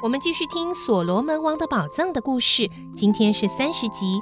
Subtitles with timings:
[0.00, 2.70] 我们继续听《所罗门王的宝藏》的故事。
[2.94, 4.20] 今天是三十集。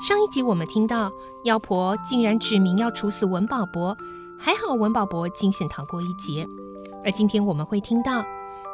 [0.00, 1.10] 上一集我们听到
[1.44, 3.96] 妖婆竟然指明要处死文保博，
[4.38, 6.46] 还好文保博惊险逃过一劫。
[7.04, 8.24] 而今天我们会听到，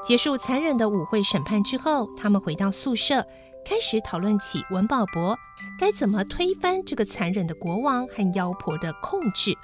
[0.04, 3.26] 结束残忍的舞会审判之后，他们回到宿舍，
[3.64, 5.34] 开始讨论起文保博
[5.80, 9.56] 该怎么推翻这个残忍的国王和妖婆的控制。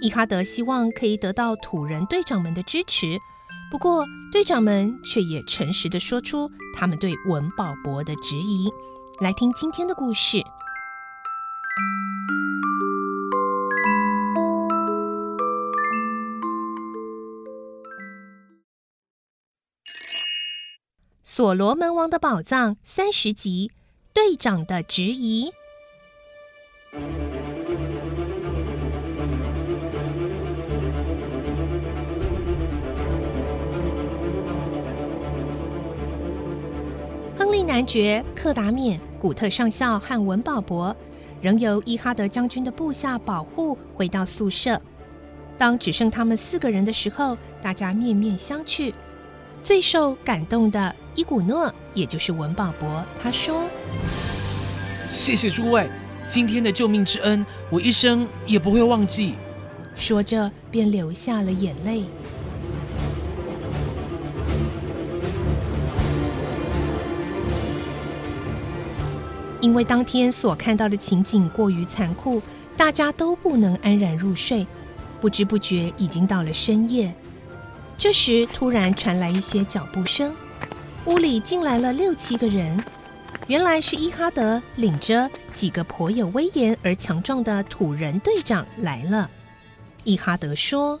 [0.00, 3.18] 伊哈德希望可以得到土人队长们的支持，
[3.76, 8.72] 不过队长们却也诚实地说出他们对文保博的质疑。
[9.20, 10.38] 来听今天的故事，
[21.22, 23.70] 《所罗门王的宝藏》三十集，
[24.14, 25.52] 队长的质疑。
[37.76, 40.96] 男爵、克达冕、古特上校和文保博
[41.42, 44.80] 仍由伊哈德将军的部下保护，回到宿舍。
[45.58, 48.94] 当只剩他们四个人的时候，大家面面相觑。
[49.62, 53.64] 最受感动的伊古诺，也就是文保博，他说
[55.06, 55.86] ：“谢谢诸位，
[56.26, 59.34] 今天的救命之恩，我一生也不会忘记。”
[59.94, 62.04] 说着，便流下了眼泪。
[69.60, 72.42] 因为当天所看到的情景过于残酷，
[72.76, 74.66] 大家都不能安然入睡。
[75.20, 77.12] 不知不觉已经到了深夜。
[77.98, 80.34] 这时突然传来一些脚步声，
[81.06, 82.78] 屋里进来了六七个人。
[83.46, 89.30] 原来是伊哈德领着几个颇有威严而强壮的土人队长来了。
[90.04, 91.00] 伊哈德说：“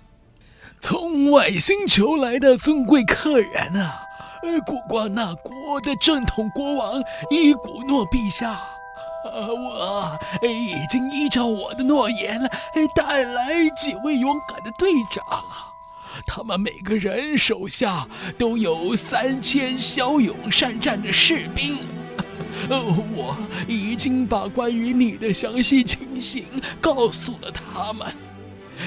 [0.80, 4.02] 从外星球来的尊贵客人啊！”
[4.46, 8.60] 呃古瓜那国的正统国王伊古诺陛下，
[9.24, 12.40] 呃我已经依照我的诺言
[12.94, 15.24] 带来几位勇敢的队长，
[16.24, 18.06] 他们每个人手下
[18.38, 21.78] 都有三千骁勇善战的士兵。
[22.70, 22.80] 呃
[23.16, 23.36] 我
[23.66, 26.46] 已经把关于你的详细情形
[26.80, 28.06] 告诉了他们。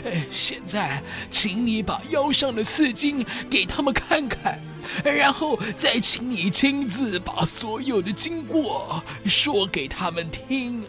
[0.05, 4.57] 呃现在，请你把腰上的刺青给他们看看。
[5.03, 10.83] 然后再请你亲自把所有的经过说给他们听，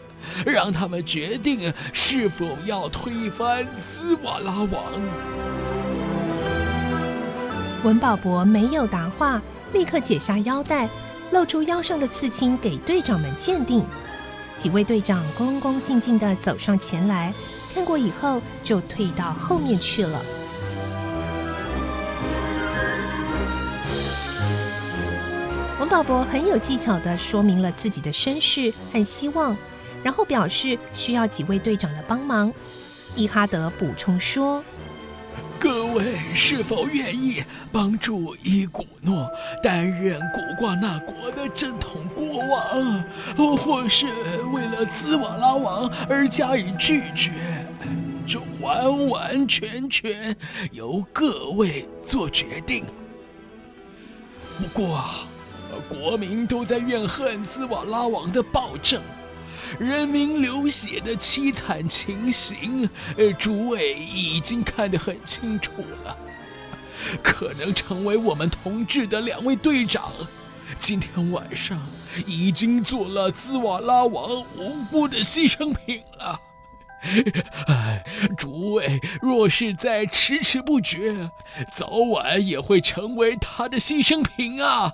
[0.44, 4.82] 让他们决定是否要推翻斯瓦拉王。
[7.82, 9.40] 文保博没有答话，
[9.72, 10.88] 立刻解下腰带，
[11.30, 13.84] 露出腰上的刺青给队长们鉴定。
[14.56, 17.32] 几位队长恭恭敬敬地走上前来，
[17.72, 20.22] 看过以后就退到后面去了。
[25.90, 29.56] 鲍勃很有技巧地说明了自己的身世和希望，
[30.04, 32.52] 然后表示需要几位队长的帮忙。
[33.16, 34.62] 伊哈德补充说
[35.58, 37.42] ：“各位是否愿意
[37.72, 39.28] 帮助伊古诺
[39.64, 43.04] 担任古瓜那国的正统国王，
[43.56, 44.06] 或是
[44.52, 47.32] 为了兹瓦拉王而加以拒绝？
[48.28, 50.36] 这完完全全
[50.70, 52.84] 由各位做决定。
[54.56, 55.04] 不过。”
[55.88, 59.02] 国民都在怨恨兹瓦拉王的暴政，
[59.78, 65.72] 人民流血的凄惨情形，呃，诸位已经看得很清楚
[66.04, 66.16] 了。
[67.22, 70.12] 可能成为我们同志的两位队长，
[70.78, 71.80] 今天晚上
[72.26, 76.40] 已经做了兹瓦拉王无辜的牺牲品了。
[77.66, 78.04] 哎，
[78.36, 81.30] 诸位若是再迟迟不决，
[81.72, 84.92] 早晚也会成为他的牺牲品啊！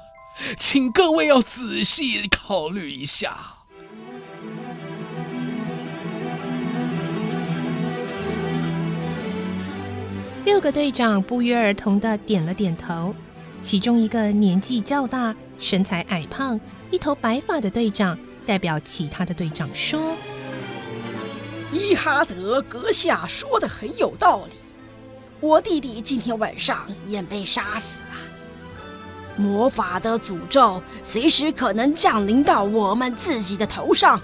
[0.58, 3.38] 请各位要仔细考虑一下。
[10.44, 13.14] 六个队长不约而同的点了点头，
[13.60, 16.58] 其中一个年纪较大、身材矮胖、
[16.90, 18.16] 一头白发的队长
[18.46, 20.14] 代表其他的队长说
[21.72, 24.52] ：“伊哈德阁下说的很有道理，
[25.40, 28.05] 我弟弟今天晚上也被杀死了。
[29.36, 34.20] 魔法的诅咒随时可能降临到我们自己的头上，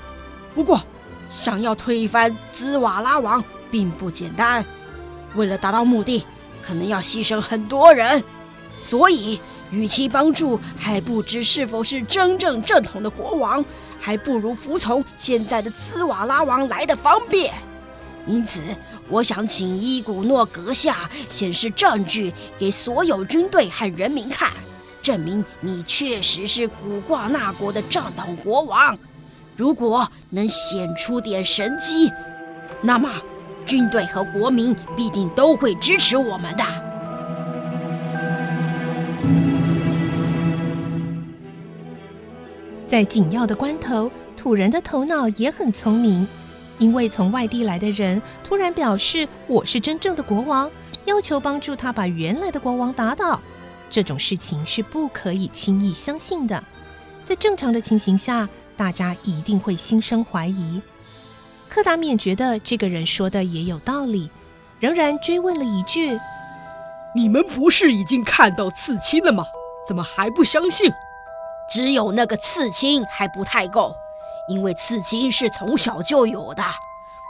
[0.54, 0.80] 不过
[1.28, 4.64] 想要推翻兹瓦拉王并不简单。”
[5.34, 6.26] 为了达到目的，
[6.62, 8.22] 可能要牺牲很多人，
[8.78, 13.64] 所以与其帮助还不知是否是真正正统的国王，
[13.98, 17.54] 还不如服从现在的兹瓦拉王来的方便。
[18.26, 18.60] 因此，
[19.08, 24.50] 我想请伊古诺阁下显示证据给所有军队和人民看，
[25.02, 28.96] 证明你确实是古挂那国的正统国王。
[29.56, 32.10] 如果能显出点神机，
[32.80, 33.10] 那么。
[33.64, 36.64] 军队和国民必定都会支持我们的。
[42.88, 46.26] 在紧要的关头，土人的头脑也很聪明，
[46.78, 50.68] 因为从外地来的人突然表示我是真正的国王，
[51.04, 53.40] 要求帮助他把原来的国王打倒。
[53.92, 56.64] 这种事情是不可以轻易相信的。
[57.26, 60.80] 在正常的情形下，大家一定会心生怀疑。
[61.68, 64.30] 柯达冕觉得这个人说的也有道理，
[64.80, 66.18] 仍然追问了一句
[67.14, 69.44] ：“你们不是已经看到刺青了吗？
[69.86, 70.90] 怎么还不相信？”
[71.70, 73.94] 只有那个刺青还不太够，
[74.48, 76.64] 因为刺青是从小就有的。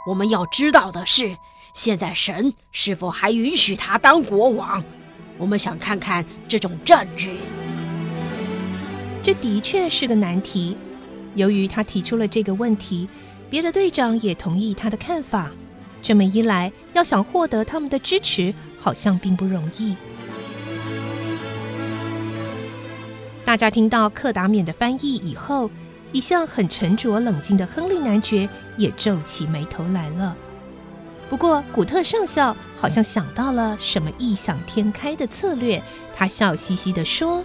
[0.07, 1.35] 我们要知道的是，
[1.73, 4.81] 现在神是否还允许他当国王？
[5.37, 7.37] 我们想看看这种证据。
[9.21, 10.77] 这的确是个难题。
[11.35, 13.07] 由于他提出了这个问题。
[13.49, 15.51] 别的队长也同意他的看法，
[16.01, 19.95] 这么一来，要想获得他们的支持，好像并不容易。
[23.45, 25.69] 大家听到克达冕的翻译以后，
[26.11, 30.35] 一向很沉着冷静的亨利男爵也皱起眉头来了。
[31.33, 35.81] 不过，古特上校好像想到了什么异想天开的策略，
[36.15, 37.43] 他笑嘻嘻地说：“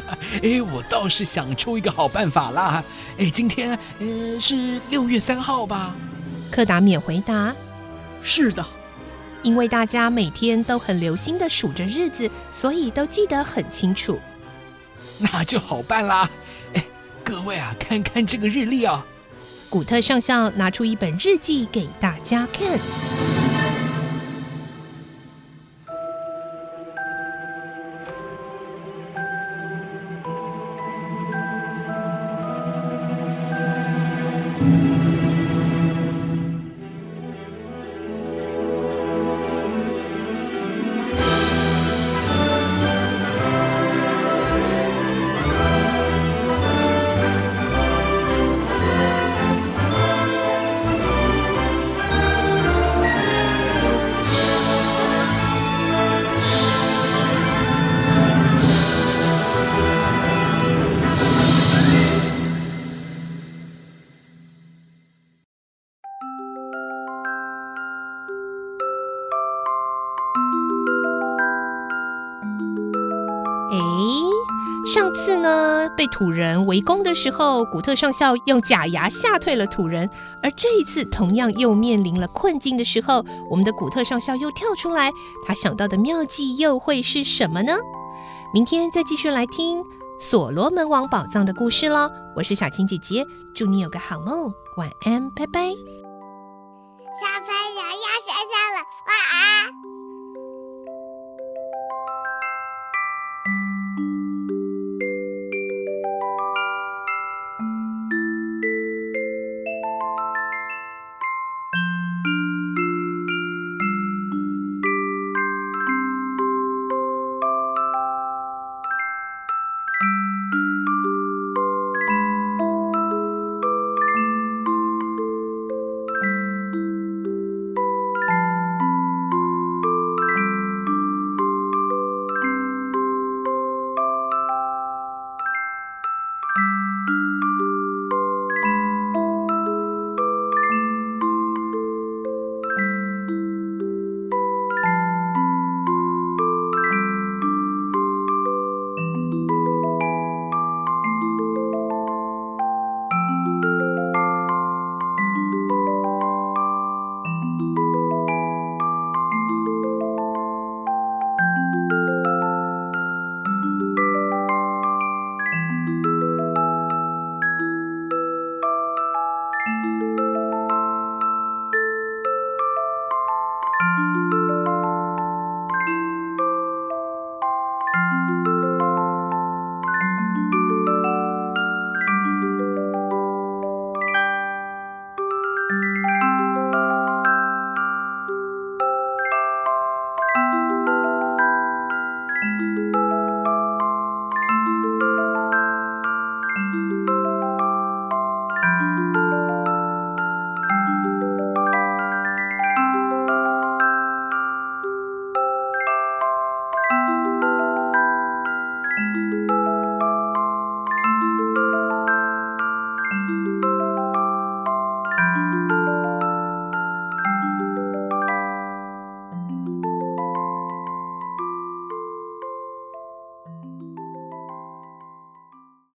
[0.44, 2.84] 哎，我倒是想出一个好办法啦！
[3.16, 3.70] 哎，今天
[4.00, 5.94] 呃是六月三号吧？”
[6.52, 7.54] 柯达免回答
[8.20, 8.62] ：“是的，
[9.42, 14.20] 因为大家每天都很留心地数着日子，所以都记得很清楚。”
[15.16, 16.28] 那就好办啦！
[16.74, 16.84] 哎，
[17.24, 19.02] 各位啊，看看这个日历啊。
[19.72, 23.31] 古特上校拿出一本日记给大家看。
[75.96, 80.08] 被土人围攻的时候，古特上校用假牙吓退了土人。
[80.42, 85.12] 而这一次，同样又面临了困境的时候，我们的古特上校又跳出来，
[85.46, 87.76] 他想到的妙计又会是什么呢？
[88.54, 89.82] 明天再继续来听
[90.18, 92.10] 所罗门王宝藏的故事喽。
[92.36, 95.60] 我是小青姐姐，祝你有个好梦，晚安，拜拜。
[97.20, 99.61] 小朋友要睡觉了，晚安。